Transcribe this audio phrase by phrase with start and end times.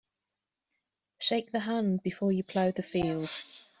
[1.19, 3.29] Shake the hand before you plough the field.